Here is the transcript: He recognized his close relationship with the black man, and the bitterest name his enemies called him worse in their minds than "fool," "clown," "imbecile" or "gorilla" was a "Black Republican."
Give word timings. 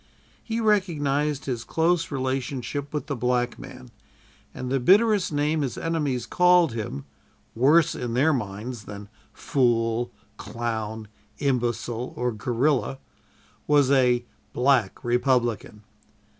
He 0.43 0.59
recognized 0.59 1.45
his 1.45 1.63
close 1.63 2.09
relationship 2.09 2.91
with 2.91 3.05
the 3.05 3.15
black 3.15 3.59
man, 3.59 3.91
and 4.51 4.71
the 4.71 4.79
bitterest 4.79 5.31
name 5.31 5.61
his 5.61 5.77
enemies 5.77 6.25
called 6.25 6.73
him 6.73 7.05
worse 7.53 7.93
in 7.93 8.15
their 8.15 8.33
minds 8.33 8.85
than 8.85 9.09
"fool," 9.31 10.11
"clown," 10.37 11.07
"imbecile" 11.37 12.15
or 12.17 12.31
"gorilla" 12.31 12.97
was 13.67 13.91
a 13.91 14.25
"Black 14.53 15.03
Republican." 15.03 15.83